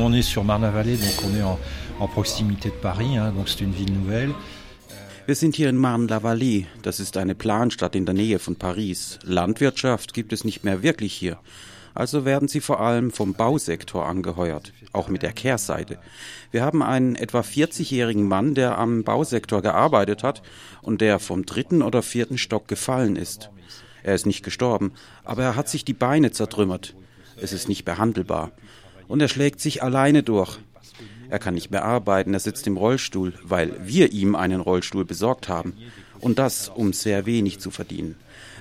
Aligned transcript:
nous 0.00 0.06
on 0.06 0.12
est 0.12 0.22
sur 0.22 0.44
Marne-la-Vallée, 0.44 0.96
donc 0.96 1.24
on 1.24 1.36
est 1.36 1.42
en, 1.42 1.58
en 1.98 2.08
proximité 2.08 2.70
de 2.70 2.74
Paris, 2.74 3.16
hein, 3.16 3.32
donc 3.36 3.48
c'est 3.48 3.60
une 3.60 3.72
ville 3.72 3.92
nouvelle. 3.92 4.32
Wir 5.26 5.34
sind 5.36 5.54
hier 5.54 5.68
in 5.68 5.76
Marne-la-Vallée. 5.76 6.66
Das 6.82 7.00
ist 7.00 7.16
eine 7.16 7.34
Planstadt 7.34 7.94
in 7.94 8.06
der 8.06 8.14
Nähe 8.14 8.38
von 8.38 8.56
Paris. 8.56 9.18
Landwirtschaft 9.24 10.14
gibt 10.14 10.32
es 10.32 10.42
nicht 10.42 10.64
mehr 10.64 10.82
wirklich 10.82 11.12
hier. 11.12 11.38
Also 11.94 12.24
werden 12.24 12.48
sie 12.48 12.60
vor 12.60 12.80
allem 12.80 13.10
vom 13.10 13.34
Bausektor 13.34 14.06
angeheuert, 14.06 14.72
auch 14.92 15.08
mit 15.08 15.22
der 15.22 15.32
Kehrseite. 15.32 15.98
Wir 16.50 16.62
haben 16.62 16.82
einen 16.82 17.14
etwa 17.14 17.40
40-jährigen 17.40 18.26
Mann, 18.26 18.54
der 18.54 18.78
am 18.78 19.04
Bausektor 19.04 19.60
gearbeitet 19.60 20.22
hat 20.22 20.40
und 20.82 21.00
der 21.00 21.18
vom 21.18 21.44
dritten 21.44 21.82
oder 21.82 22.02
vierten 22.02 22.38
Stock 22.38 22.68
gefallen 22.68 23.16
ist. 23.16 23.50
Er 24.02 24.14
ist 24.14 24.24
nicht 24.24 24.44
gestorben, 24.44 24.92
aber 25.24 25.42
er 25.42 25.56
hat 25.56 25.68
sich 25.68 25.84
die 25.84 25.92
Beine 25.92 26.32
zertrümmert. 26.32 26.94
Es 27.36 27.52
ist 27.52 27.68
nicht 27.68 27.84
behandelbar. 27.84 28.52
Und 29.10 29.20
er 29.20 29.26
schlägt 29.26 29.60
sich 29.60 29.82
alleine 29.82 30.22
durch. 30.22 30.60
Er 31.30 31.40
kann 31.40 31.54
nicht 31.54 31.72
mehr 31.72 31.84
arbeiten, 31.84 32.32
er 32.32 32.38
sitzt 32.38 32.68
im 32.68 32.76
Rollstuhl, 32.76 33.34
weil 33.42 33.74
wir 33.82 34.12
ihm 34.12 34.36
einen 34.36 34.60
Rollstuhl 34.60 35.04
besorgt 35.04 35.48
haben. 35.48 35.74
Und 36.20 36.38
das, 36.38 36.68
um 36.68 36.92
sehr 36.92 37.26
wenig 37.26 37.58
zu 37.58 37.72
verdienen. 37.72 38.14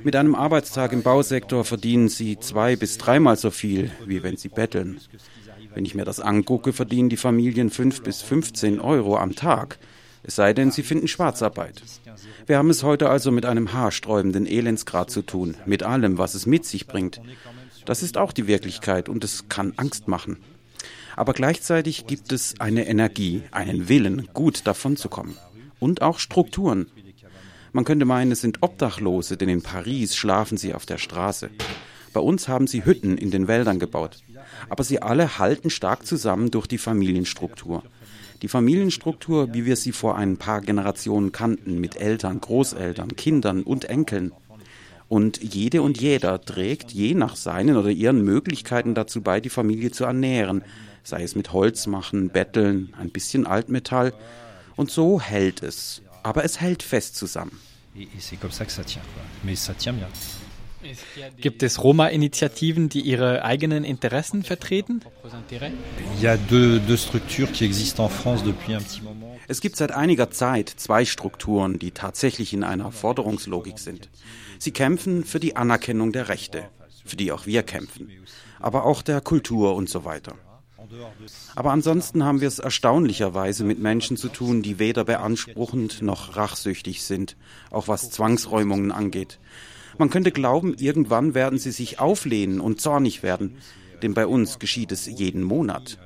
Mit 0.04 0.16
einem 0.16 0.34
Arbeitstag 0.34 0.92
im 0.92 1.04
Bausektor 1.04 1.66
verdienen 1.66 2.10
sie 2.10 2.40
zwei 2.40 2.76
bis 2.76 2.98
dreimal 2.98 3.38
so 3.38 3.52
viel, 3.52 3.92
wie 4.08 4.24
wenn 4.24 4.38
sie 4.38 4.50
betteln. 4.50 5.00
Wenn 5.76 5.86
ich 5.86 5.94
mir 5.94 6.06
das 6.06 6.20
angucke, 6.20 6.74
verdienen 6.74 7.10
die 7.10 7.18
Familien 7.18 7.70
fünf 7.70 8.02
bis 8.02 8.24
15 8.24 8.80
Euro 8.80 9.18
am 9.18 9.36
Tag. 9.36 9.78
Es 10.24 10.36
sei 10.36 10.54
denn, 10.54 10.72
sie 10.72 10.84
finden 10.84 11.08
Schwarzarbeit. 11.08 11.84
Wir 12.48 12.58
haben 12.58 12.72
es 12.72 12.82
heute 12.82 13.10
also 13.10 13.30
mit 13.32 13.46
einem 13.46 13.72
haarsträubenden 13.72 14.48
Elendsgrad 14.48 15.12
zu 15.12 15.22
tun, 15.22 15.56
mit 15.68 15.84
allem, 15.84 16.18
was 16.18 16.34
es 16.34 16.48
mit 16.48 16.66
sich 16.66 16.88
bringt. 16.88 17.22
Das 17.86 18.04
ist 18.04 18.18
auch 18.18 18.32
die 18.32 18.48
Wirklichkeit 18.48 19.10
und 19.10 19.24
es 19.24 19.50
kann 19.50 19.74
Angst 19.78 20.08
machen. 20.08 20.38
Aber 21.16 21.34
gleichzeitig 21.34 22.08
gibt 22.08 22.32
es 22.32 22.60
eine 22.60 22.88
Energie, 22.88 23.44
einen 23.52 23.90
Willen, 23.90 24.30
gut 24.34 24.66
davonzukommen. 24.66 25.36
Und 25.80 26.02
auch 26.02 26.20
Strukturen. 26.20 26.88
Man 27.72 27.84
könnte 27.84 28.06
meinen, 28.06 28.32
es 28.32 28.42
sind 28.42 28.62
Obdachlose, 28.62 29.38
denn 29.38 29.50
in 29.50 29.62
Paris 29.62 30.16
schlafen 30.16 30.58
sie 30.58 30.74
auf 30.74 30.86
der 30.86 30.98
Straße. 30.98 31.50
Bei 32.14 32.20
uns 32.20 32.48
haben 32.48 32.68
sie 32.68 32.86
Hütten 32.86 33.18
in 33.18 33.32
den 33.32 33.48
Wäldern 33.48 33.80
gebaut. 33.80 34.24
Aber 34.70 34.84
sie 34.84 35.02
alle 35.02 35.38
halten 35.40 35.70
stark 35.70 36.06
zusammen 36.06 36.52
durch 36.52 36.68
die 36.68 36.78
Familienstruktur. 36.78 37.84
Die 38.42 38.48
Familienstruktur, 38.48 39.54
wie 39.54 39.66
wir 39.66 39.76
sie 39.76 39.92
vor 39.92 40.18
ein 40.18 40.38
paar 40.38 40.62
Generationen 40.62 41.32
kannten, 41.32 41.80
mit 41.80 41.98
Eltern, 41.98 42.40
Großeltern, 42.40 43.16
Kindern 43.16 43.64
und 43.64 43.86
Enkeln. 43.86 44.32
Und 45.10 45.42
jede 45.42 45.82
und 45.82 46.00
jeder 46.00 46.40
trägt 46.40 46.92
je 46.92 47.16
nach 47.16 47.36
seinen 47.36 47.76
oder 47.76 47.90
ihren 47.90 48.22
Möglichkeiten 48.22 48.94
dazu 48.94 49.22
bei, 49.22 49.42
die 49.42 49.50
Familie 49.50 49.90
zu 49.92 50.06
ernähren, 50.06 50.64
sei 51.04 51.24
es 51.24 51.36
mit 51.36 51.52
Holz 51.52 51.88
machen, 51.88 52.30
Betteln, 52.30 52.94
ein 52.98 53.10
bisschen 53.10 53.48
Altmetall. 53.48 54.14
Und 54.76 54.92
so 54.92 55.20
hält 55.20 55.64
es. 55.64 56.04
Aber 56.22 56.46
es 56.46 56.62
hält 56.62 56.84
fest 56.84 57.16
zusammen. 57.16 57.60
Gibt 61.42 61.64
es 61.64 61.84
Roma-Initiativen, 61.84 62.88
die 62.88 63.02
ihre 63.02 63.44
eigenen 63.44 63.84
Interessen 63.84 64.44
vertreten? 64.44 65.02
Es 69.50 69.62
gibt 69.62 69.78
seit 69.78 69.92
einiger 69.92 70.30
Zeit 70.30 70.70
zwei 70.70 71.06
Strukturen, 71.06 71.80
die 71.80 71.90
tatsächlich 71.90 72.54
in 72.54 72.64
einer 72.64 72.92
Forderungslogik 72.92 73.80
sind. 73.80 74.08
Sie 74.60 74.70
kämpfen 74.70 75.24
für 75.24 75.40
die 75.40 75.56
Anerkennung 75.56 76.12
der 76.12 76.30
Rechte, 76.30 76.70
für 77.04 77.16
die 77.16 77.32
auch 77.32 77.48
wir 77.48 77.64
kämpfen, 77.64 78.12
aber 78.60 78.86
auch 78.86 79.02
der 79.02 79.22
Kultur 79.22 79.74
und 79.74 79.90
so 79.90 80.06
weiter. 80.06 80.36
Aber 81.56 81.72
ansonsten 81.72 82.24
haben 82.24 82.42
wir 82.42 82.48
es 82.48 82.60
erstaunlicherweise 82.60 83.64
mit 83.64 83.80
Menschen 83.80 84.18
zu 84.18 84.30
tun, 84.30 84.62
die 84.62 84.78
weder 84.78 85.04
beanspruchend 85.04 86.04
noch 86.04 86.36
rachsüchtig 86.36 87.02
sind, 87.02 87.36
auch 87.72 87.88
was 87.88 88.12
Zwangsräumungen 88.12 88.92
angeht. 88.92 89.40
Man 89.98 90.12
könnte 90.12 90.32
glauben, 90.32 90.76
irgendwann 90.76 91.34
werden 91.34 91.58
sie 91.58 91.72
sich 91.72 92.00
auflehnen 92.00 92.62
und 92.62 92.82
zornig 92.82 93.24
werden, 93.24 93.58
denn 94.04 94.14
bei 94.14 94.28
uns 94.28 94.60
geschieht 94.60 94.92
es 94.92 95.08
jeden 95.08 95.42
Monat. 95.42 95.98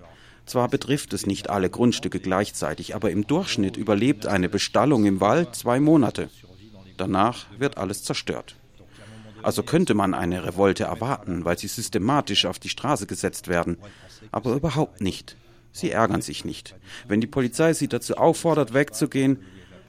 Zwar 0.46 0.68
betrifft 0.68 1.14
es 1.14 1.26
nicht 1.26 1.50
alle 1.50 1.70
Grundstücke 1.70 2.20
gleichzeitig, 2.20 2.96
aber 2.96 3.12
im 3.12 3.26
Durchschnitt 3.28 3.78
überlebt 3.78 4.26
eine 4.26 4.50
Bestallung 4.50 5.06
im 5.06 5.22
Wald 5.22 5.56
zwei 5.56 5.80
Monate. 5.80 6.30
Danach 6.98 7.46
wird 7.58 7.78
alles 7.78 8.04
zerstört. 8.04 8.56
Also 9.42 9.64
könnte 9.64 9.94
man 9.94 10.14
eine 10.14 10.46
Revolte 10.46 10.86
erwarten, 10.86 11.44
weil 11.44 11.58
sie 11.58 11.68
systematisch 11.68 12.46
auf 12.46 12.60
die 12.60 12.70
Straße 12.70 13.08
gesetzt 13.08 13.48
werden. 13.48 13.78
Aber 14.32 14.54
überhaupt 14.54 15.02
nicht. 15.02 15.36
Sie 15.72 15.92
ärgern 15.92 16.22
sich 16.22 16.46
nicht. 16.46 16.76
Wenn 17.08 17.20
die 17.20 17.28
Polizei 17.28 17.74
sie 17.74 17.88
dazu 17.88 18.16
auffordert, 18.16 18.74
wegzugehen, 18.74 19.40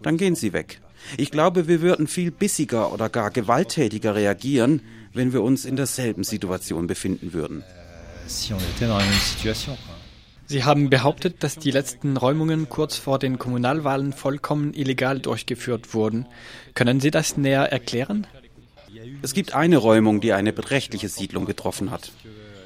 dann 0.02 0.16
gehen 0.16 0.34
sie 0.34 0.52
weg. 0.52 0.80
Ich 1.16 1.30
glaube, 1.30 1.68
wir 1.68 1.82
würden 1.82 2.06
viel 2.06 2.30
bissiger 2.30 2.92
oder 2.92 3.08
gar 3.08 3.30
gewalttätiger 3.30 4.14
reagieren, 4.14 4.80
wenn 5.12 5.32
wir 5.32 5.42
uns 5.42 5.64
in 5.64 5.76
derselben 5.76 6.24
Situation 6.24 6.86
befinden 6.86 7.32
würden. 7.32 7.62
Sie 10.46 10.64
haben 10.64 10.90
behauptet, 10.90 11.42
dass 11.42 11.56
die 11.56 11.70
letzten 11.70 12.16
Räumungen 12.16 12.68
kurz 12.68 12.96
vor 12.96 13.18
den 13.18 13.38
Kommunalwahlen 13.38 14.12
vollkommen 14.12 14.74
illegal 14.74 15.18
durchgeführt 15.18 15.94
wurden. 15.94 16.26
Können 16.74 17.00
Sie 17.00 17.10
das 17.10 17.36
näher 17.36 17.72
erklären? 17.72 18.26
Es 19.22 19.32
gibt 19.32 19.54
eine 19.54 19.78
Räumung, 19.78 20.20
die 20.20 20.32
eine 20.32 20.52
beträchtliche 20.52 21.08
Siedlung 21.08 21.46
getroffen 21.46 21.90
hat. 21.90 22.12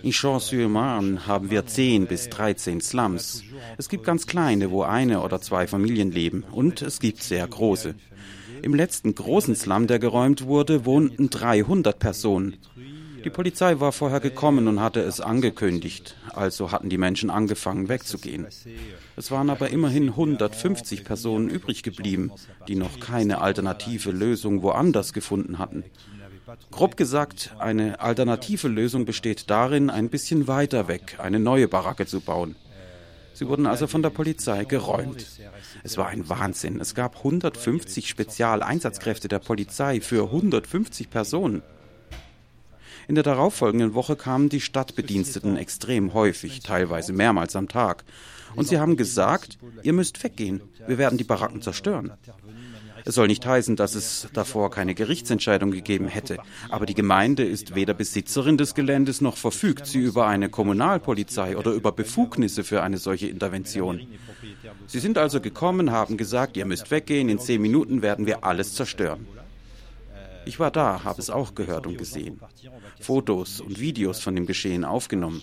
In 0.03 0.13
Champs-sur-Marne 0.13 1.27
haben 1.27 1.51
wir 1.51 1.67
10 1.67 2.07
bis 2.07 2.29
13 2.29 2.81
Slums. 2.81 3.43
Es 3.79 3.89
gibt 3.89 4.05
ganz 4.05 4.27
kleine, 4.27 4.71
wo 4.71 4.83
eine 4.83 5.23
oder 5.23 5.41
zwei 5.41 5.67
Familien 5.67 6.13
leben, 6.13 6.45
und 6.53 6.83
es 6.83 7.01
gibt 7.01 7.23
sehr 7.23 7.47
große. 7.47 7.95
Im 8.63 8.75
letzten 8.75 9.15
großen 9.15 9.55
Slum, 9.55 9.87
der 9.87 9.99
geräumt 9.99 10.45
wurde, 10.45 10.85
wohnten 10.85 11.31
300 11.31 11.99
Personen. 11.99 12.57
Die 13.25 13.31
Polizei 13.31 13.81
war 13.81 13.93
vorher 13.93 14.21
gekommen 14.21 14.69
und 14.69 14.81
hatte 14.81 15.01
es 15.01 15.21
angekündigt, 15.21 16.17
also 16.35 16.73
hatten 16.73 16.89
die 16.89 16.99
Menschen 16.99 17.31
angefangen 17.31 17.89
wegzugehen. 17.89 18.47
Es 19.17 19.31
waren 19.31 19.51
aber 19.51 19.71
immerhin 19.71 20.11
150 20.11 21.05
Personen 21.05 21.49
übrig 21.49 21.83
geblieben, 21.83 22.33
die 22.69 22.77
noch 22.77 23.01
keine 23.01 23.41
alternative 23.41 24.11
Lösung 24.11 24.63
woanders 24.63 25.13
gefunden 25.13 25.59
hatten. 25.59 25.85
Grob 26.71 26.97
gesagt, 26.97 27.55
eine 27.59 28.01
alternative 28.01 28.69
Lösung 28.69 29.05
besteht 29.05 29.51
darin, 29.51 29.91
ein 29.91 30.09
bisschen 30.09 30.49
weiter 30.49 30.89
weg 30.89 31.17
eine 31.19 31.39
neue 31.39 31.69
Baracke 31.69 32.07
zu 32.07 32.21
bauen. 32.21 32.57
Sie 33.35 33.47
wurden 33.47 33.67
also 33.67 33.87
von 33.87 34.03
der 34.03 34.11
Polizei 34.11 34.65
geräumt. 34.65 35.25
Es 35.85 35.97
war 35.97 36.09
ein 36.09 36.29
Wahnsinn. 36.29 36.81
Es 36.81 36.97
gab 36.97 37.19
150 37.19 38.09
Spezialeinsatzkräfte 38.09 39.29
der 39.29 39.39
Polizei 39.39 40.01
für 40.01 40.25
150 40.25 41.09
Personen. 41.09 41.63
In 43.09 43.15
der 43.15 43.25
darauffolgenden 43.25 43.95
Woche 43.95 44.17
kamen 44.17 44.51
die 44.51 44.61
Stadtbediensteten 44.61 45.57
extrem 45.57 46.13
häufig, 46.13 46.61
teilweise 46.61 47.15
mehrmals 47.15 47.57
am 47.57 47.67
Tag. 47.67 48.05
Und 48.55 48.69
sie 48.69 48.79
haben 48.79 48.99
gesagt, 48.99 49.59
ihr 49.83 49.95
müsst 49.95 50.23
weggehen, 50.23 50.61
wir 50.87 50.99
werden 50.99 51.17
die 51.17 51.25
Baracken 51.25 51.63
zerstören. 51.63 52.13
Es 53.07 53.15
soll 53.15 53.29
nicht 53.29 53.47
heißen, 53.47 53.77
dass 53.77 53.95
es 53.95 54.29
davor 54.35 54.71
keine 54.71 54.95
Gerichtsentscheidung 54.95 55.71
gegeben 55.71 56.07
hätte, 56.09 56.37
aber 56.69 56.85
die 56.85 56.95
Gemeinde 56.95 57.45
ist 57.45 57.75
weder 57.75 57.95
Besitzerin 57.95 58.59
des 58.59 58.75
Geländes 58.75 59.23
noch 59.23 59.39
verfügt 59.39 59.87
sie 59.87 60.01
über 60.01 60.27
eine 60.27 60.51
Kommunalpolizei 60.51 61.57
oder 61.57 61.71
über 61.71 61.93
Befugnisse 61.93 62.63
für 62.63 62.83
eine 62.83 62.99
solche 62.99 63.29
Intervention. 63.29 64.07
Sie 64.87 64.99
sind 64.99 65.17
also 65.17 65.41
gekommen, 65.41 65.93
haben 65.93 66.19
gesagt, 66.19 66.59
ihr 66.59 66.67
müsst 66.67 66.91
weggehen, 66.91 67.31
in 67.31 67.39
zehn 67.39 67.63
Minuten 67.63 68.03
werden 68.03 68.27
wir 68.27 68.45
alles 68.45 68.75
zerstören. 68.75 69.27
Ich 70.45 70.59
war 70.59 70.71
da, 70.71 71.05
habe 71.05 71.21
es 71.21 71.31
auch 71.31 71.55
gehört 71.55 71.87
und 71.87 71.99
gesehen. 71.99 72.41
Fotos 73.01 73.61
und 73.61 73.81
Videos 73.81 74.21
von 74.21 74.35
dem 74.35 74.47
Geschehen 74.47 74.85
aufgenommen. 74.85 75.43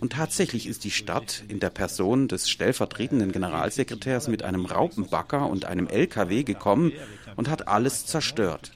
Und 0.00 0.12
tatsächlich 0.12 0.66
ist 0.66 0.84
die 0.84 0.90
Stadt 0.90 1.44
in 1.48 1.60
der 1.60 1.70
Person 1.70 2.28
des 2.28 2.48
stellvertretenden 2.48 3.32
Generalsekretärs 3.32 4.28
mit 4.28 4.42
einem 4.42 4.66
Raupenbacker 4.66 5.48
und 5.48 5.64
einem 5.64 5.86
LKW 5.86 6.42
gekommen 6.42 6.92
und 7.36 7.48
hat 7.48 7.68
alles 7.68 8.06
zerstört. 8.06 8.72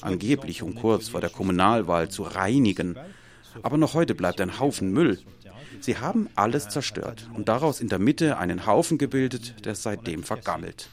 Angeblich, 0.00 0.62
um 0.62 0.74
kurz 0.74 1.08
vor 1.08 1.20
der 1.20 1.30
Kommunalwahl 1.30 2.08
zu 2.08 2.22
reinigen. 2.22 2.96
Aber 3.62 3.78
noch 3.78 3.94
heute 3.94 4.14
bleibt 4.14 4.40
ein 4.40 4.60
Haufen 4.60 4.92
Müll. 4.92 5.18
Sie 5.80 5.98
haben 5.98 6.28
alles 6.34 6.68
zerstört 6.68 7.28
und 7.34 7.48
daraus 7.48 7.80
in 7.80 7.88
der 7.88 7.98
Mitte 7.98 8.38
einen 8.38 8.66
Haufen 8.66 8.98
gebildet, 8.98 9.64
der 9.64 9.74
seitdem 9.74 10.22
vergammelt. 10.22 10.88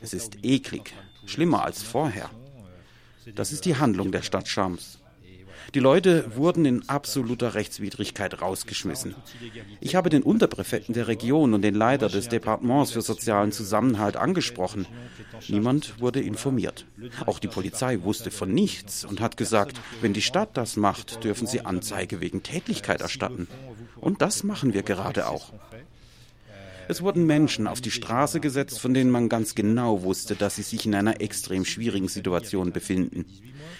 Es 0.00 0.14
ist 0.14 0.38
eklig, 0.42 0.94
schlimmer 1.26 1.64
als 1.64 1.82
vorher. 1.82 2.30
Das 3.34 3.52
ist 3.52 3.64
die 3.64 3.76
Handlung 3.76 4.12
der 4.12 4.22
Stadt 4.22 4.48
Schams. 4.48 4.98
Die 5.72 5.80
Leute 5.80 6.36
wurden 6.36 6.64
in 6.66 6.88
absoluter 6.88 7.54
Rechtswidrigkeit 7.54 8.40
rausgeschmissen. 8.40 9.14
Ich 9.80 9.96
habe 9.96 10.10
den 10.10 10.22
Unterpräfekten 10.22 10.94
der 10.94 11.08
Region 11.08 11.54
und 11.54 11.62
den 11.62 11.74
Leiter 11.74 12.08
des 12.08 12.28
Departements 12.28 12.92
für 12.92 13.02
sozialen 13.02 13.50
Zusammenhalt 13.50 14.16
angesprochen. 14.16 14.86
Niemand 15.48 16.00
wurde 16.00 16.20
informiert. 16.20 16.86
Auch 17.26 17.38
die 17.38 17.48
Polizei 17.48 18.02
wusste 18.02 18.30
von 18.30 18.52
nichts 18.52 19.04
und 19.04 19.20
hat 19.20 19.36
gesagt, 19.36 19.80
wenn 20.00 20.12
die 20.12 20.22
Stadt 20.22 20.56
das 20.56 20.76
macht, 20.76 21.24
dürfen 21.24 21.46
sie 21.46 21.62
Anzeige 21.62 22.20
wegen 22.20 22.42
Tätigkeit 22.42 23.00
erstatten. 23.00 23.48
Und 23.96 24.22
das 24.22 24.44
machen 24.44 24.74
wir 24.74 24.82
gerade 24.82 25.28
auch. 25.28 25.52
Es 26.88 27.02
wurden 27.02 27.26
Menschen 27.26 27.66
auf 27.66 27.80
die 27.80 27.90
Straße 27.90 28.40
gesetzt, 28.40 28.80
von 28.80 28.94
denen 28.94 29.10
man 29.10 29.28
ganz 29.28 29.54
genau 29.54 30.02
wusste, 30.02 30.34
dass 30.34 30.56
sie 30.56 30.62
sich 30.62 30.86
in 30.86 30.94
einer 30.94 31.20
extrem 31.20 31.64
schwierigen 31.64 32.08
Situation 32.08 32.72
befinden. 32.72 33.24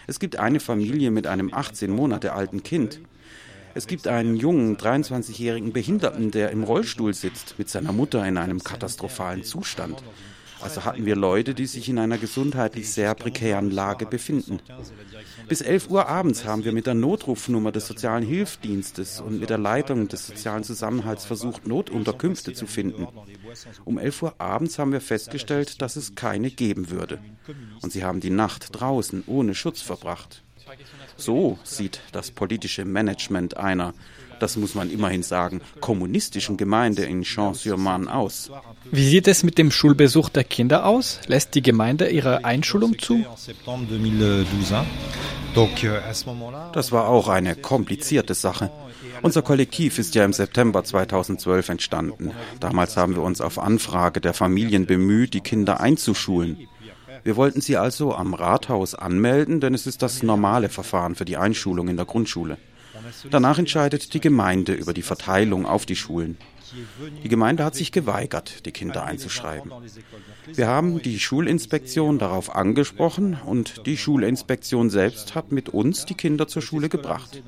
Es 0.06 0.18
gibt 0.18 0.36
eine 0.36 0.60
Familie 0.60 1.10
mit 1.10 1.26
einem 1.26 1.52
18 1.52 1.90
Monate 1.90 2.32
alten 2.32 2.62
Kind. 2.62 3.00
Es 3.74 3.86
gibt 3.86 4.06
einen 4.06 4.36
jungen, 4.36 4.76
23-jährigen 4.76 5.72
Behinderten, 5.72 6.30
der 6.30 6.50
im 6.50 6.62
Rollstuhl 6.62 7.12
sitzt, 7.12 7.58
mit 7.58 7.68
seiner 7.68 7.92
Mutter 7.92 8.24
in 8.26 8.38
einem 8.38 8.62
katastrophalen 8.62 9.42
Zustand. 9.42 10.02
Also 10.60 10.84
hatten 10.84 11.04
wir 11.04 11.16
Leute, 11.16 11.54
die 11.54 11.66
sich 11.66 11.88
in 11.88 11.98
einer 11.98 12.18
gesundheitlich 12.18 12.90
sehr 12.90 13.14
prekären 13.14 13.70
Lage 13.70 14.06
befinden. 14.06 14.60
Bis 15.48 15.60
11 15.60 15.90
Uhr 15.90 16.08
abends 16.08 16.44
haben 16.44 16.64
wir 16.64 16.72
mit 16.72 16.86
der 16.86 16.94
Notrufnummer 16.94 17.72
des 17.72 17.86
sozialen 17.86 18.24
Hilfsdienstes 18.24 19.20
und 19.20 19.40
mit 19.40 19.50
der 19.50 19.58
Leitung 19.58 20.08
des 20.08 20.26
sozialen 20.26 20.64
Zusammenhalts 20.64 21.24
versucht, 21.24 21.66
Notunterkünfte 21.66 22.54
zu 22.54 22.66
finden. 22.66 23.06
Um 23.84 23.98
11 23.98 24.22
Uhr 24.22 24.34
abends 24.38 24.78
haben 24.78 24.92
wir 24.92 25.00
festgestellt, 25.00 25.82
dass 25.82 25.96
es 25.96 26.14
keine 26.14 26.50
geben 26.50 26.90
würde. 26.90 27.18
Und 27.82 27.92
sie 27.92 28.04
haben 28.04 28.20
die 28.20 28.30
Nacht 28.30 28.68
draußen 28.72 29.24
ohne 29.26 29.54
Schutz 29.54 29.82
verbracht. 29.82 30.42
So 31.16 31.58
sieht 31.62 32.00
das 32.12 32.30
politische 32.30 32.84
Management 32.84 33.56
einer 33.56 33.94
das 34.44 34.58
muss 34.58 34.74
man 34.74 34.90
immerhin 34.90 35.22
sagen, 35.22 35.62
kommunistischen 35.80 36.58
Gemeinde 36.58 37.02
in 37.04 37.24
Champs-sur-Marne 37.24 38.14
aus. 38.14 38.50
Wie 38.92 39.08
sieht 39.08 39.26
es 39.26 39.42
mit 39.42 39.56
dem 39.56 39.70
Schulbesuch 39.70 40.28
der 40.28 40.44
Kinder 40.44 40.84
aus? 40.84 41.18
Lässt 41.28 41.54
die 41.54 41.62
Gemeinde 41.62 42.10
ihre 42.10 42.44
Einschulung 42.44 42.98
zu? 42.98 43.24
Das 46.74 46.92
war 46.92 47.08
auch 47.08 47.28
eine 47.28 47.56
komplizierte 47.56 48.34
Sache. 48.34 48.70
Unser 49.22 49.40
Kollektiv 49.40 49.98
ist 49.98 50.14
ja 50.14 50.26
im 50.26 50.34
September 50.34 50.84
2012 50.84 51.70
entstanden. 51.70 52.32
Damals 52.60 52.98
haben 52.98 53.14
wir 53.14 53.22
uns 53.22 53.40
auf 53.40 53.58
Anfrage 53.58 54.20
der 54.20 54.34
Familien 54.34 54.84
bemüht, 54.84 55.32
die 55.32 55.40
Kinder 55.40 55.80
einzuschulen. 55.80 56.68
Wir 57.22 57.36
wollten 57.36 57.62
sie 57.62 57.78
also 57.78 58.14
am 58.14 58.34
Rathaus 58.34 58.94
anmelden, 58.94 59.60
denn 59.60 59.72
es 59.72 59.86
ist 59.86 60.02
das 60.02 60.22
normale 60.22 60.68
Verfahren 60.68 61.14
für 61.14 61.24
die 61.24 61.38
Einschulung 61.38 61.88
in 61.88 61.96
der 61.96 62.04
Grundschule. 62.04 62.58
Danach 63.30 63.58
entscheidet 63.58 64.14
die 64.14 64.20
Gemeinde 64.20 64.72
über 64.72 64.94
die 64.94 65.02
Verteilung 65.02 65.66
auf 65.66 65.86
die 65.86 65.96
Schulen. 65.96 66.38
Die 67.22 67.28
Gemeinde 67.28 67.64
hat 67.64 67.74
sich 67.74 67.92
geweigert, 67.92 68.66
die 68.66 68.72
Kinder 68.72 69.04
einzuschreiben. 69.04 69.72
Wir 70.46 70.66
haben 70.66 71.00
die 71.02 71.20
Schulinspektion 71.20 72.18
darauf 72.18 72.54
angesprochen 72.54 73.38
und 73.44 73.86
die 73.86 73.96
Schulinspektion 73.96 74.90
selbst 74.90 75.34
hat 75.34 75.52
mit 75.52 75.68
uns 75.68 76.04
die 76.04 76.14
Kinder 76.14 76.48
zur 76.48 76.62
Schule 76.62 76.88
gebracht. 76.88 77.42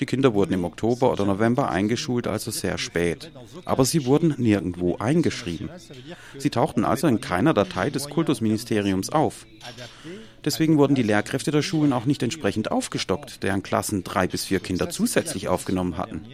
Die 0.00 0.06
Kinder 0.06 0.34
wurden 0.34 0.54
im 0.54 0.64
Oktober 0.64 1.12
oder 1.12 1.24
November 1.24 1.70
eingeschult, 1.70 2.26
also 2.26 2.50
sehr 2.50 2.78
spät. 2.78 3.30
Aber 3.64 3.84
sie 3.84 4.06
wurden 4.06 4.34
nirgendwo 4.38 4.96
eingeschrieben. 4.96 5.68
Sie 6.38 6.50
tauchten 6.50 6.84
also 6.84 7.06
in 7.06 7.20
keiner 7.20 7.54
Datei 7.54 7.90
des 7.90 8.08
Kultusministeriums 8.08 9.10
auf. 9.10 9.46
Deswegen 10.44 10.76
wurden 10.76 10.94
die 10.94 11.02
Lehrkräfte 11.02 11.50
der 11.50 11.62
Schulen 11.62 11.92
auch 11.92 12.04
nicht 12.04 12.22
entsprechend 12.22 12.70
aufgestockt, 12.70 13.42
deren 13.42 13.62
Klassen 13.62 14.04
drei 14.04 14.26
bis 14.26 14.44
vier 14.44 14.60
Kinder 14.60 14.90
zusätzlich 14.90 15.48
aufgenommen 15.48 15.96
hatten. 15.96 16.24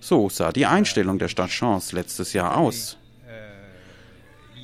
So 0.00 0.28
sah 0.28 0.52
die 0.52 0.66
Einstellung 0.66 1.18
der 1.18 1.28
Stadt 1.28 1.50
Chance 1.50 1.96
letztes 1.96 2.32
Jahr 2.32 2.56
aus. 2.56 2.98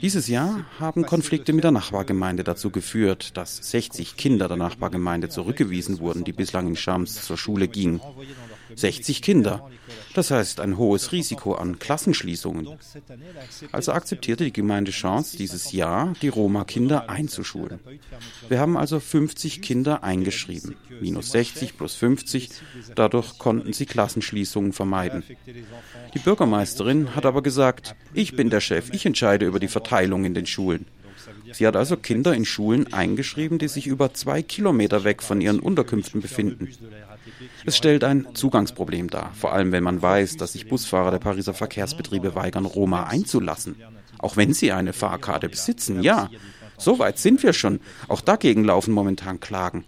Dieses 0.02 0.28
Jahr 0.28 0.66
haben 0.78 1.06
Konflikte 1.06 1.54
mit 1.54 1.64
der 1.64 1.70
Nachbargemeinde 1.70 2.44
dazu 2.44 2.70
geführt, 2.70 3.38
dass 3.38 3.56
60 3.70 4.16
Kinder 4.16 4.48
der 4.48 4.58
Nachbargemeinde 4.58 5.30
zurückgewiesen 5.30 5.98
wurden, 5.98 6.24
die 6.24 6.32
bislang 6.32 6.68
in 6.68 6.76
Schams 6.76 7.24
zur 7.24 7.38
Schule 7.38 7.68
gingen. 7.68 8.02
60 8.76 9.22
Kinder. 9.22 9.68
Das 10.14 10.30
heißt 10.30 10.60
ein 10.60 10.78
hohes 10.78 11.12
Risiko 11.12 11.54
an 11.54 11.78
Klassenschließungen. 11.78 12.68
Also 13.72 13.92
akzeptierte 13.92 14.44
die 14.44 14.52
Gemeinde 14.52 14.92
Chance 14.92 15.36
dieses 15.36 15.72
Jahr, 15.72 16.14
die 16.22 16.28
Roma-Kinder 16.28 17.10
einzuschulen. 17.10 17.80
Wir 18.48 18.60
haben 18.60 18.76
also 18.76 19.00
50 19.00 19.60
Kinder 19.60 20.04
eingeschrieben. 20.04 20.76
Minus 21.00 21.32
60 21.32 21.76
plus 21.76 21.94
50. 21.94 22.50
Dadurch 22.94 23.38
konnten 23.38 23.72
sie 23.72 23.86
Klassenschließungen 23.86 24.72
vermeiden. 24.72 25.24
Die 26.14 26.18
Bürgermeisterin 26.18 27.14
hat 27.16 27.26
aber 27.26 27.42
gesagt, 27.42 27.96
ich 28.12 28.36
bin 28.36 28.50
der 28.50 28.60
Chef, 28.60 28.90
ich 28.92 29.06
entscheide 29.06 29.46
über 29.46 29.58
die 29.58 29.68
Verteilung 29.68 30.24
in 30.24 30.34
den 30.34 30.46
Schulen. 30.46 30.86
Sie 31.52 31.66
hat 31.66 31.76
also 31.76 31.96
Kinder 31.96 32.34
in 32.34 32.44
Schulen 32.44 32.92
eingeschrieben, 32.92 33.58
die 33.58 33.68
sich 33.68 33.86
über 33.86 34.14
zwei 34.14 34.42
Kilometer 34.42 35.04
weg 35.04 35.22
von 35.22 35.40
ihren 35.40 35.60
Unterkünften 35.60 36.20
befinden. 36.20 36.68
Es 37.64 37.76
stellt 37.76 38.04
ein 38.04 38.28
Zugangsproblem 38.34 39.10
dar, 39.10 39.32
vor 39.34 39.52
allem 39.52 39.72
wenn 39.72 39.84
man 39.84 40.02
weiß, 40.02 40.36
dass 40.36 40.52
sich 40.52 40.68
Busfahrer 40.68 41.10
der 41.10 41.18
Pariser 41.18 41.54
Verkehrsbetriebe 41.54 42.34
weigern, 42.34 42.64
Roma 42.64 43.04
einzulassen. 43.04 43.76
Auch 44.18 44.36
wenn 44.36 44.54
sie 44.54 44.72
eine 44.72 44.92
Fahrkarte 44.92 45.48
besitzen, 45.48 46.02
ja. 46.02 46.30
So 46.78 46.98
weit 46.98 47.18
sind 47.18 47.42
wir 47.42 47.52
schon. 47.52 47.80
Auch 48.08 48.20
dagegen 48.20 48.64
laufen 48.64 48.92
momentan 48.92 49.40
Klagen. 49.40 49.84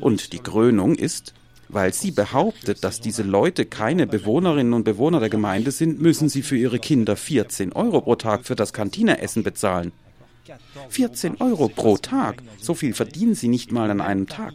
Und 0.00 0.32
die 0.32 0.38
Krönung 0.38 0.94
ist, 0.94 1.34
weil 1.68 1.92
sie 1.92 2.10
behauptet, 2.10 2.82
dass 2.84 3.00
diese 3.00 3.22
Leute 3.22 3.64
keine 3.64 4.06
Bewohnerinnen 4.06 4.72
und 4.72 4.84
Bewohner 4.84 5.20
der 5.20 5.28
Gemeinde 5.28 5.70
sind, 5.70 6.00
müssen 6.00 6.28
sie 6.28 6.42
für 6.42 6.56
ihre 6.56 6.78
Kinder 6.78 7.16
14 7.16 7.72
Euro 7.72 8.00
pro 8.00 8.16
Tag 8.16 8.44
für 8.44 8.56
das 8.56 8.72
Kantineessen 8.72 9.42
bezahlen. 9.42 9.92
14 10.88 11.40
Euro 11.40 11.68
pro 11.68 11.96
Tag. 11.96 12.42
So 12.60 12.74
viel 12.74 12.94
verdienen 12.94 13.34
sie 13.34 13.48
nicht 13.48 13.70
mal 13.72 13.90
an 13.90 14.00
einem 14.00 14.26
Tag. 14.26 14.54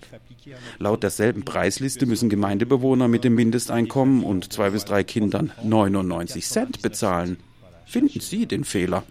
Laut 0.80 1.03
derselben 1.03 1.44
Preisliste 1.45 2.06
müssen 2.06 2.30
Gemeindebewohner 2.30 3.07
mit 3.07 3.24
dem 3.24 3.36
Mindesteinkommen 3.36 4.24
und 4.24 4.51
zwei 4.51 4.69
bis 4.69 4.86
drei 4.86 5.03
Kindern 5.03 5.51
99 5.63 6.45
Cent 6.45 6.81
bezahlen. 6.81 7.38
Finden 7.86 8.19
Sie 8.19 8.45
den 8.45 8.63
Fehler? 8.63 9.03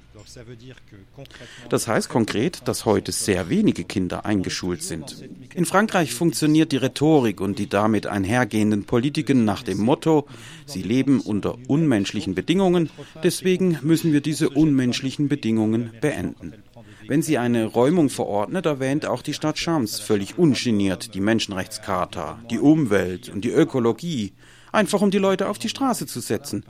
Das 1.69 1.87
heißt 1.87 2.09
konkret, 2.09 2.67
dass 2.67 2.85
heute 2.85 3.13
sehr 3.13 3.49
wenige 3.49 3.85
Kinder 3.85 4.25
eingeschult 4.25 4.83
sind. 4.83 5.25
In 5.55 5.65
Frankreich 5.65 6.15
funktioniert 6.15 6.73
die 6.73 6.79
Rhetorik 6.79 7.41
und 7.41 7.59
die 7.59 7.69
damit 7.69 8.07
einhergehenden 8.07 8.85
Politiken 8.85 9.45
nach 9.45 9.63
dem 9.63 9.79
Motto, 9.79 10.27
sie 10.67 10.83
leben 10.83 11.21
unter 11.21 11.57
unmenschlichen 11.69 12.35
Bedingungen, 12.35 12.91
deswegen 13.23 13.79
müssen 13.83 14.13
wir 14.13 14.21
diese 14.21 14.51
unmenschlichen 14.51 15.29
Bedingungen 15.29 15.93
beenden. 16.01 16.55
Wenn 17.07 17.23
sie 17.23 17.39
eine 17.39 17.67
Räumung 17.67 18.09
verordnet, 18.09 18.67
erwähnt 18.67 19.07
auch 19.07 19.23
die 19.23 19.35
Stadt 19.35 19.59
Schams 19.59 20.01
völlig 20.01 20.39
ungeniert 20.39 21.15
die 21.15 21.21
Menschenrechtscharta, 21.21 22.39
die 22.51 22.59
Umwelt 22.59 23.29
und 23.29 23.45
die 23.45 23.51
Ökologie, 23.51 24.33
einfach 24.73 25.01
um 25.01 25.11
die 25.11 25.19
Leute 25.19 25.49
auf 25.49 25.59
die 25.59 25.69
Straße 25.69 26.07
zu 26.07 26.21
setzen. 26.21 26.65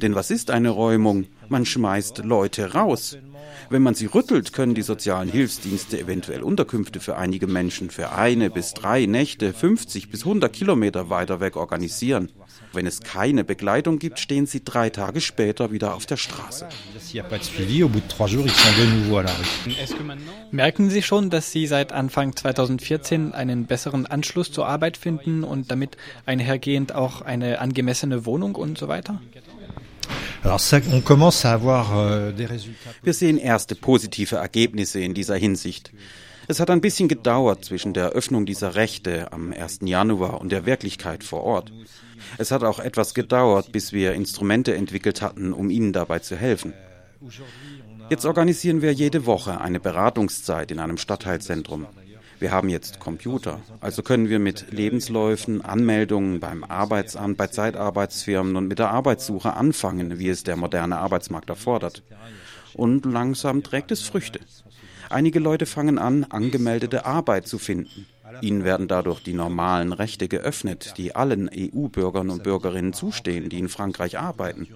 Denn 0.00 0.14
was 0.14 0.30
ist 0.30 0.50
eine 0.50 0.70
Räumung? 0.70 1.26
Man 1.52 1.66
schmeißt 1.66 2.24
Leute 2.24 2.72
raus. 2.72 3.18
Wenn 3.68 3.82
man 3.82 3.94
sie 3.94 4.06
rüttelt, 4.06 4.54
können 4.54 4.74
die 4.74 4.80
sozialen 4.80 5.28
Hilfsdienste 5.28 6.00
eventuell 6.00 6.42
Unterkünfte 6.42 6.98
für 6.98 7.18
einige 7.18 7.46
Menschen 7.46 7.90
für 7.90 8.12
eine 8.12 8.48
bis 8.48 8.72
drei 8.72 9.04
Nächte 9.04 9.52
50 9.52 10.08
bis 10.08 10.20
100 10.20 10.50
Kilometer 10.50 11.10
weiter 11.10 11.40
weg 11.40 11.56
organisieren. 11.56 12.32
Wenn 12.72 12.86
es 12.86 13.00
keine 13.00 13.44
Begleitung 13.44 13.98
gibt, 13.98 14.18
stehen 14.18 14.46
sie 14.46 14.64
drei 14.64 14.88
Tage 14.88 15.20
später 15.20 15.70
wieder 15.72 15.94
auf 15.94 16.06
der 16.06 16.16
Straße. 16.16 16.68
Merken 20.50 20.88
Sie 20.88 21.02
schon, 21.02 21.28
dass 21.28 21.52
Sie 21.52 21.66
seit 21.66 21.92
Anfang 21.92 22.34
2014 22.34 23.34
einen 23.34 23.66
besseren 23.66 24.06
Anschluss 24.06 24.50
zur 24.50 24.66
Arbeit 24.66 24.96
finden 24.96 25.44
und 25.44 25.70
damit 25.70 25.98
einhergehend 26.24 26.94
auch 26.94 27.20
eine 27.20 27.58
angemessene 27.60 28.24
Wohnung 28.24 28.54
und 28.54 28.78
so 28.78 28.88
weiter? 28.88 29.20
Euh, 30.44 32.32
Wir 33.02 33.14
sehen 33.14 33.38
erste 33.38 33.74
positive 33.74 34.36
Ergebnisse 34.36 35.00
in 35.00 35.14
dieser 35.14 35.36
Hinsicht. 35.36 35.92
Es 36.48 36.58
hat 36.58 36.70
ein 36.70 36.80
bisschen 36.80 37.08
gedauert 37.08 37.64
zwischen 37.64 37.94
der 37.94 38.04
Eröffnung 38.06 38.44
dieser 38.44 38.74
Rechte 38.74 39.32
am 39.32 39.52
1. 39.52 39.80
Januar 39.82 40.40
und 40.40 40.50
der 40.50 40.66
Wirklichkeit 40.66 41.22
vor 41.22 41.44
Ort. 41.44 41.72
Es 42.38 42.50
hat 42.50 42.64
auch 42.64 42.80
etwas 42.80 43.14
gedauert, 43.14 43.70
bis 43.72 43.92
wir 43.92 44.14
Instrumente 44.14 44.74
entwickelt 44.74 45.22
hatten, 45.22 45.52
um 45.52 45.70
Ihnen 45.70 45.92
dabei 45.92 46.18
zu 46.18 46.36
helfen. 46.36 46.72
Jetzt 48.10 48.26
organisieren 48.26 48.82
wir 48.82 48.92
jede 48.92 49.26
Woche 49.26 49.60
eine 49.60 49.78
Beratungszeit 49.78 50.72
in 50.72 50.80
einem 50.80 50.98
Stadtteilzentrum. 50.98 51.86
Wir 52.42 52.50
haben 52.50 52.68
jetzt 52.68 52.98
Computer, 52.98 53.60
also 53.80 54.02
können 54.02 54.28
wir 54.28 54.40
mit 54.40 54.72
Lebensläufen, 54.72 55.64
Anmeldungen 55.64 56.40
beim 56.40 56.64
Arbeitsamt, 56.64 57.36
bei 57.36 57.46
Zeitarbeitsfirmen 57.46 58.56
und 58.56 58.66
mit 58.66 58.80
der 58.80 58.90
Arbeitssuche 58.90 59.54
anfangen, 59.54 60.18
wie 60.18 60.28
es 60.28 60.42
der 60.42 60.56
moderne 60.56 60.98
Arbeitsmarkt 60.98 61.50
erfordert. 61.50 62.02
Und 62.74 63.06
langsam 63.06 63.62
trägt 63.62 63.92
es 63.92 64.02
Früchte. 64.02 64.40
Einige 65.08 65.38
Leute 65.38 65.66
fangen 65.66 65.98
an, 65.98 66.24
angemeldete 66.24 67.06
Arbeit 67.06 67.46
zu 67.46 67.58
finden. 67.58 68.06
Ihnen 68.42 68.64
werden 68.64 68.88
dadurch 68.88 69.20
die 69.20 69.32
normalen 69.32 69.92
Rechte 69.92 70.28
geöffnet, 70.28 70.94
die 70.96 71.14
allen 71.14 71.48
EU-Bürgern 71.48 72.28
und 72.28 72.42
Bürgerinnen 72.42 72.92
zustehen, 72.92 73.48
die 73.48 73.58
in 73.58 73.68
Frankreich 73.68 74.18
arbeiten. 74.18 74.68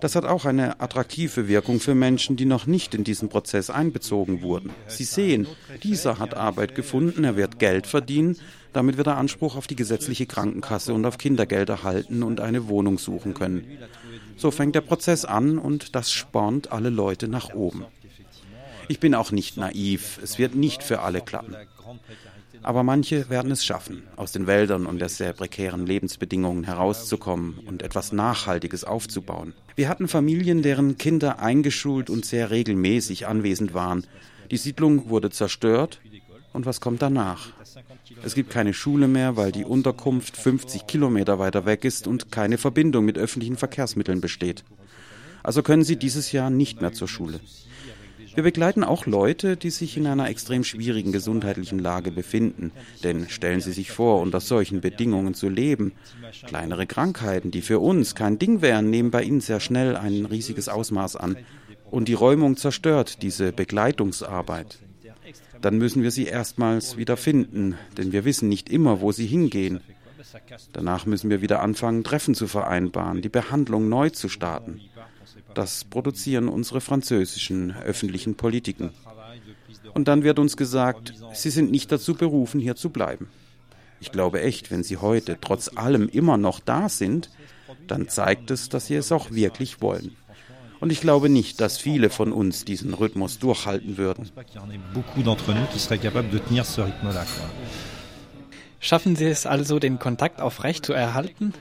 Das 0.00 0.14
hat 0.14 0.24
auch 0.24 0.44
eine 0.44 0.80
attraktive 0.80 1.48
Wirkung 1.48 1.80
für 1.80 1.94
Menschen, 1.94 2.36
die 2.36 2.44
noch 2.44 2.66
nicht 2.66 2.94
in 2.94 3.04
diesen 3.04 3.28
Prozess 3.28 3.70
einbezogen 3.70 4.42
wurden. 4.42 4.70
Sie 4.86 5.04
sehen, 5.04 5.46
dieser 5.82 6.18
hat 6.18 6.34
Arbeit 6.34 6.74
gefunden, 6.74 7.24
er 7.24 7.36
wird 7.36 7.58
Geld 7.58 7.86
verdienen, 7.86 8.36
damit 8.72 8.96
wird 8.96 9.08
er 9.08 9.18
Anspruch 9.18 9.56
auf 9.56 9.66
die 9.66 9.76
gesetzliche 9.76 10.26
Krankenkasse 10.26 10.94
und 10.94 11.04
auf 11.04 11.18
Kindergeld 11.18 11.68
erhalten 11.68 12.22
und 12.22 12.40
eine 12.40 12.68
Wohnung 12.68 12.98
suchen 12.98 13.34
können. 13.34 13.64
So 14.36 14.50
fängt 14.50 14.74
der 14.74 14.80
Prozess 14.80 15.24
an 15.24 15.58
und 15.58 15.94
das 15.94 16.10
spornt 16.10 16.72
alle 16.72 16.90
Leute 16.90 17.28
nach 17.28 17.52
oben. 17.52 17.84
Ich 18.88 18.98
bin 18.98 19.14
auch 19.14 19.30
nicht 19.30 19.56
naiv, 19.56 20.18
es 20.22 20.38
wird 20.38 20.54
nicht 20.54 20.82
für 20.82 21.00
alle 21.00 21.20
klappen. 21.20 21.56
Aber 22.62 22.82
manche 22.82 23.28
werden 23.28 23.50
es 23.50 23.64
schaffen, 23.64 24.04
aus 24.16 24.32
den 24.32 24.46
Wäldern 24.46 24.86
und 24.86 25.00
der 25.00 25.08
sehr 25.08 25.32
prekären 25.32 25.86
Lebensbedingungen 25.86 26.64
herauszukommen 26.64 27.58
und 27.66 27.82
etwas 27.82 28.12
Nachhaltiges 28.12 28.84
aufzubauen. 28.84 29.54
Wir 29.74 29.88
hatten 29.88 30.06
Familien, 30.06 30.62
deren 30.62 30.96
Kinder 30.96 31.40
eingeschult 31.40 32.10
und 32.10 32.24
sehr 32.24 32.50
regelmäßig 32.50 33.26
anwesend 33.26 33.74
waren. 33.74 34.06
Die 34.50 34.56
Siedlung 34.56 35.08
wurde 35.08 35.30
zerstört. 35.30 36.00
Und 36.52 36.66
was 36.66 36.82
kommt 36.82 37.00
danach? 37.00 37.48
Es 38.22 38.34
gibt 38.34 38.50
keine 38.50 38.74
Schule 38.74 39.08
mehr, 39.08 39.36
weil 39.38 39.52
die 39.52 39.64
Unterkunft 39.64 40.36
50 40.36 40.86
Kilometer 40.86 41.38
weiter 41.38 41.64
weg 41.64 41.84
ist 41.84 42.06
und 42.06 42.30
keine 42.30 42.58
Verbindung 42.58 43.06
mit 43.06 43.16
öffentlichen 43.16 43.56
Verkehrsmitteln 43.56 44.20
besteht. 44.20 44.62
Also 45.42 45.62
können 45.62 45.82
sie 45.82 45.96
dieses 45.96 46.30
Jahr 46.30 46.50
nicht 46.50 46.82
mehr 46.82 46.92
zur 46.92 47.08
Schule. 47.08 47.40
Wir 48.34 48.42
begleiten 48.42 48.84
auch 48.84 49.06
Leute, 49.06 49.56
die 49.56 49.70
sich 49.70 49.96
in 49.96 50.06
einer 50.06 50.28
extrem 50.28 50.64
schwierigen 50.64 51.12
gesundheitlichen 51.12 51.78
Lage 51.78 52.10
befinden. 52.10 52.72
Denn 53.04 53.28
stellen 53.28 53.60
Sie 53.60 53.72
sich 53.72 53.90
vor, 53.90 54.20
unter 54.20 54.40
solchen 54.40 54.80
Bedingungen 54.80 55.34
zu 55.34 55.48
leben. 55.48 55.92
Kleinere 56.46 56.86
Krankheiten, 56.86 57.50
die 57.50 57.62
für 57.62 57.78
uns 57.78 58.14
kein 58.14 58.38
Ding 58.38 58.62
wären, 58.62 58.90
nehmen 58.90 59.10
bei 59.10 59.22
Ihnen 59.22 59.40
sehr 59.40 59.60
schnell 59.60 59.96
ein 59.96 60.24
riesiges 60.24 60.68
Ausmaß 60.68 61.16
an. 61.16 61.36
Und 61.90 62.08
die 62.08 62.14
Räumung 62.14 62.56
zerstört 62.56 63.22
diese 63.22 63.52
Begleitungsarbeit. 63.52 64.78
Dann 65.60 65.78
müssen 65.78 66.02
wir 66.02 66.10
sie 66.10 66.26
erstmals 66.26 66.96
wieder 66.96 67.16
finden, 67.16 67.76
denn 67.96 68.12
wir 68.12 68.24
wissen 68.24 68.48
nicht 68.48 68.68
immer, 68.68 69.00
wo 69.00 69.12
sie 69.12 69.26
hingehen. 69.26 69.80
Danach 70.72 71.06
müssen 71.06 71.30
wir 71.30 71.42
wieder 71.42 71.60
anfangen, 71.62 72.04
Treffen 72.04 72.34
zu 72.34 72.46
vereinbaren, 72.46 73.22
die 73.22 73.28
Behandlung 73.28 73.88
neu 73.88 74.10
zu 74.10 74.28
starten. 74.28 74.80
Das 75.54 75.84
produzieren 75.84 76.48
unsere 76.48 76.80
französischen 76.80 77.74
öffentlichen 77.76 78.34
Politiken. 78.36 78.90
Und 79.94 80.08
dann 80.08 80.22
wird 80.22 80.38
uns 80.38 80.56
gesagt, 80.56 81.14
sie 81.34 81.50
sind 81.50 81.70
nicht 81.70 81.92
dazu 81.92 82.14
berufen, 82.14 82.60
hier 82.60 82.76
zu 82.76 82.90
bleiben. 82.90 83.28
Ich 84.00 84.10
glaube 84.10 84.40
echt, 84.42 84.70
wenn 84.70 84.82
sie 84.82 84.96
heute 84.96 85.38
trotz 85.40 85.70
allem 85.76 86.08
immer 86.08 86.36
noch 86.36 86.60
da 86.60 86.88
sind, 86.88 87.30
dann 87.86 88.08
zeigt 88.08 88.50
es, 88.50 88.68
dass 88.68 88.86
sie 88.86 88.96
es 88.96 89.12
auch 89.12 89.30
wirklich 89.30 89.80
wollen. 89.80 90.16
Und 90.80 90.90
ich 90.90 91.00
glaube 91.00 91.28
nicht, 91.28 91.60
dass 91.60 91.78
viele 91.78 92.10
von 92.10 92.32
uns 92.32 92.64
diesen 92.64 92.94
Rhythmus 92.94 93.38
durchhalten 93.38 93.98
würden. 93.98 94.28
Schaffen 98.84 99.14
Sie 99.14 99.26
es 99.26 99.46
also, 99.46 99.78
den 99.78 100.00
Kontakt 100.00 100.40
aufrecht 100.40 100.84
zu 100.84 100.92
erhalten? 100.92 101.54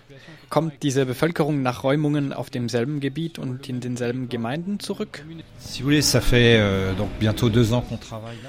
Kommt 0.50 0.82
diese 0.82 1.06
Bevölkerung 1.06 1.62
nach 1.62 1.84
Räumungen 1.84 2.34
auf 2.34 2.50
demselben 2.50 3.00
Gebiet 3.00 3.38
und 3.38 3.70
in 3.70 3.80
denselben 3.80 4.28
Gemeinden 4.28 4.80
zurück? 4.80 5.24
Euh, 6.34 6.94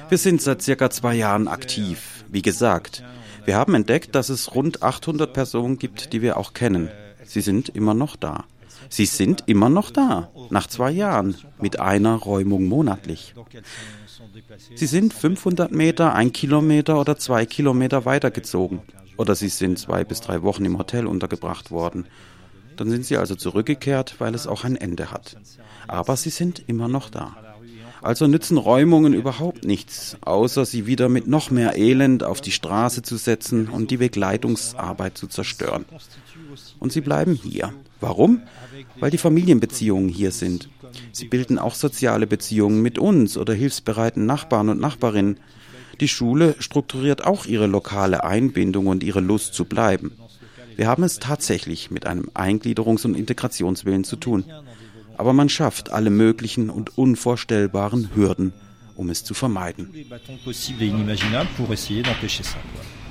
wir 0.08 0.18
sind 0.18 0.42
seit 0.42 0.62
circa 0.62 0.88
zwei 0.90 1.14
Jahren 1.14 1.48
aktiv. 1.48 2.24
Wie 2.28 2.40
gesagt, 2.40 3.04
wir 3.44 3.56
haben 3.56 3.74
entdeckt, 3.74 4.14
dass 4.14 4.30
es 4.30 4.54
rund 4.54 4.82
800 4.82 5.34
Personen 5.34 5.78
gibt, 5.78 6.14
die 6.14 6.22
wir 6.22 6.38
auch 6.38 6.54
kennen. 6.54 6.88
Sie 7.24 7.42
sind 7.42 7.68
immer 7.68 7.92
noch 7.92 8.16
da. 8.16 8.44
Sie 8.88 9.06
sind 9.06 9.44
immer 9.46 9.68
noch 9.68 9.90
da, 9.90 10.30
nach 10.50 10.66
zwei 10.66 10.90
Jahren, 10.90 11.36
mit 11.60 11.78
einer 11.78 12.14
Räumung 12.16 12.64
monatlich. 12.64 13.34
Sie 14.74 14.86
sind 14.86 15.12
500 15.14 15.72
Meter, 15.72 16.14
ein 16.14 16.32
Kilometer 16.32 17.00
oder 17.00 17.16
zwei 17.16 17.46
Kilometer 17.46 18.04
weitergezogen 18.04 18.82
oder 19.16 19.34
sie 19.34 19.48
sind 19.48 19.78
zwei 19.78 20.04
bis 20.04 20.20
drei 20.20 20.42
Wochen 20.42 20.64
im 20.64 20.78
Hotel 20.78 21.06
untergebracht 21.06 21.70
worden. 21.70 22.06
Dann 22.76 22.90
sind 22.90 23.04
sie 23.04 23.16
also 23.16 23.34
zurückgekehrt, 23.34 24.16
weil 24.18 24.34
es 24.34 24.46
auch 24.46 24.64
ein 24.64 24.76
Ende 24.76 25.10
hat. 25.10 25.36
Aber 25.86 26.16
sie 26.16 26.30
sind 26.30 26.62
immer 26.66 26.88
noch 26.88 27.10
da. 27.10 27.36
Also 28.02 28.26
nützen 28.26 28.58
Räumungen 28.58 29.14
überhaupt 29.14 29.64
nichts, 29.64 30.16
außer 30.22 30.64
sie 30.64 30.86
wieder 30.86 31.08
mit 31.08 31.28
noch 31.28 31.52
mehr 31.52 31.76
Elend 31.76 32.24
auf 32.24 32.40
die 32.40 32.50
Straße 32.50 33.02
zu 33.02 33.16
setzen 33.16 33.68
und 33.68 33.92
die 33.92 33.98
Begleitungsarbeit 33.98 35.16
zu 35.16 35.28
zerstören. 35.28 35.84
Und 36.80 36.92
sie 36.92 37.00
bleiben 37.00 37.34
hier. 37.34 37.72
Warum? 38.00 38.42
Weil 38.98 39.12
die 39.12 39.18
Familienbeziehungen 39.18 40.08
hier 40.08 40.32
sind. 40.32 40.68
Sie 41.12 41.28
bilden 41.28 41.58
auch 41.58 41.74
soziale 41.74 42.26
Beziehungen 42.26 42.82
mit 42.82 42.98
uns 42.98 43.36
oder 43.36 43.54
hilfsbereiten 43.54 44.26
Nachbarn 44.26 44.68
und 44.68 44.80
Nachbarinnen. 44.80 45.38
Die 46.00 46.08
Schule 46.08 46.56
strukturiert 46.58 47.24
auch 47.24 47.46
ihre 47.46 47.66
lokale 47.66 48.24
Einbindung 48.24 48.86
und 48.86 49.02
ihre 49.02 49.20
Lust 49.20 49.54
zu 49.54 49.64
bleiben. 49.64 50.12
Wir 50.76 50.86
haben 50.86 51.02
es 51.02 51.18
tatsächlich 51.18 51.90
mit 51.90 52.06
einem 52.06 52.30
Eingliederungs- 52.34 53.04
und 53.04 53.14
Integrationswillen 53.14 54.04
zu 54.04 54.16
tun. 54.16 54.44
Aber 55.16 55.32
man 55.32 55.48
schafft 55.48 55.92
alle 55.92 56.10
möglichen 56.10 56.70
und 56.70 56.96
unvorstellbaren 56.96 58.10
Hürden, 58.14 58.52
um 58.96 59.10
es 59.10 59.24
zu 59.24 59.34
vermeiden. 59.34 59.90